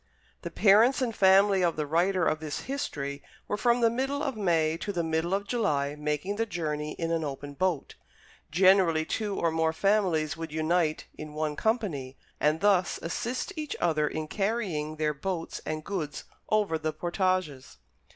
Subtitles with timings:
[0.41, 4.35] The parents and family of the writer of this history were from the middle of
[4.35, 7.93] May to the middle of July making the journey in an open boat.
[8.49, 14.07] Generally two or more families would unite in one company, and thus assist each other
[14.07, 17.77] in carrying their boats and goods over the portages.